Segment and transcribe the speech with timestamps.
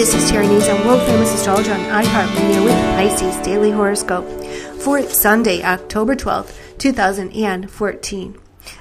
[0.00, 4.24] This is Nazon World Famous Astrologer on iHeartRadio with Pisces Daily Horoscope
[4.80, 8.38] for Sunday, October 12th, 2014.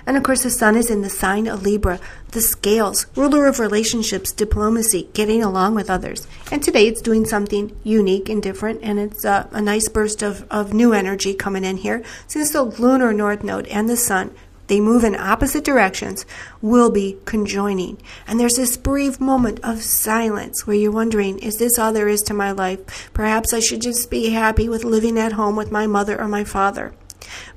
[0.08, 3.60] And of course, the sun is in the sign of Libra, the scales, ruler of
[3.60, 6.26] relationships, diplomacy, getting along with others.
[6.54, 10.48] And today it's doing something unique and different, and it's uh, a nice burst of,
[10.50, 12.02] of new energy coming in here.
[12.28, 14.34] Since the lunar north node and the sun
[14.70, 16.26] they move in opposite directions,
[16.62, 17.98] will be conjoining.
[18.26, 22.22] And there's this brief moment of silence where you're wondering, is this all there is
[22.22, 23.12] to my life?
[23.14, 26.44] Perhaps I should just be happy with living at home with my mother or my
[26.44, 26.94] father.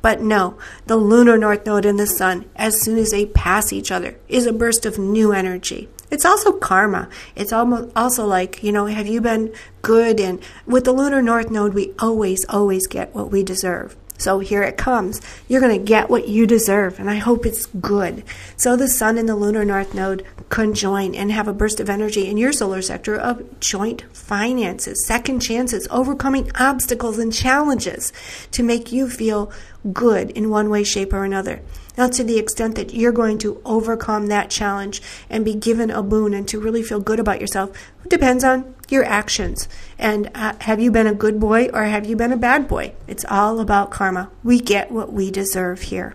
[0.00, 3.92] But no, the lunar north node and the sun, as soon as they pass each
[3.92, 5.88] other, is a burst of new energy.
[6.10, 7.08] It's also karma.
[7.34, 10.20] It's almost also like, you know, have you been good?
[10.20, 13.96] And with the lunar north node, we always, always get what we deserve.
[14.22, 15.20] So here it comes.
[15.48, 18.22] You're going to get what you deserve, and I hope it's good.
[18.56, 22.28] So the sun and the lunar north node conjoin and have a burst of energy
[22.28, 28.12] in your solar sector of joint finances, second chances, overcoming obstacles and challenges
[28.52, 29.50] to make you feel
[29.92, 31.60] good in one way, shape, or another.
[31.96, 36.02] Now, to the extent that you're going to overcome that challenge and be given a
[36.02, 37.70] boon and to really feel good about yourself
[38.08, 39.68] depends on your actions.
[39.98, 42.94] And uh, have you been a good boy or have you been a bad boy?
[43.06, 44.30] It's all about karma.
[44.42, 46.14] We get what we deserve here.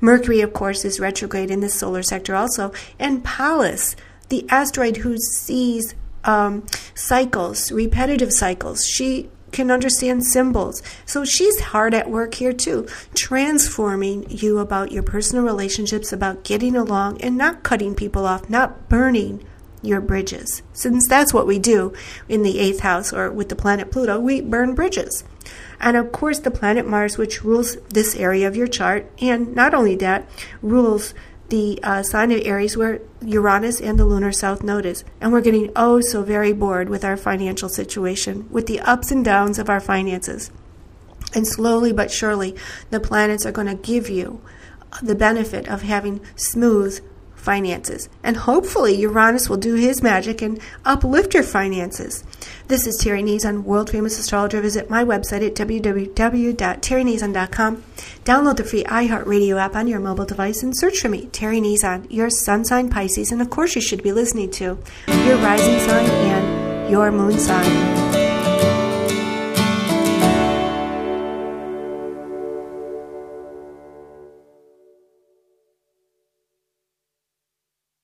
[0.00, 2.72] Mercury, of course, is retrograde in the solar sector also.
[2.98, 3.96] And Pallas,
[4.28, 10.82] the asteroid who sees um, cycles, repetitive cycles, she can understand symbols.
[11.06, 16.74] So she's hard at work here too, transforming you about your personal relationships, about getting
[16.74, 19.46] along and not cutting people off, not burning
[19.82, 20.62] your bridges.
[20.72, 21.92] Since that's what we do
[22.28, 25.24] in the eighth house or with the planet Pluto, we burn bridges.
[25.80, 29.74] And of course, the planet Mars, which rules this area of your chart, and not
[29.74, 30.28] only that,
[30.62, 31.12] rules
[31.52, 35.04] the uh, sign of Aries where Uranus and the lunar south node is.
[35.20, 39.22] And we're getting oh so very bored with our financial situation, with the ups and
[39.22, 40.50] downs of our finances.
[41.34, 42.56] And slowly but surely,
[42.88, 44.40] the planets are going to give you
[45.02, 47.04] the benefit of having smooth
[47.42, 48.08] finances.
[48.22, 52.22] And hopefully, Uranus will do his magic and uplift your finances.
[52.68, 54.60] This is Terry Nazon World Famous Astrologer.
[54.60, 57.84] Visit my website at www.terrynazon.com.
[58.24, 62.06] Download the free iHeartRadio app on your mobile device and search for me, Terry Nazon,
[62.08, 63.32] your sun sign Pisces.
[63.32, 64.78] And of course, you should be listening to
[65.08, 68.11] your rising sign and your moon sign.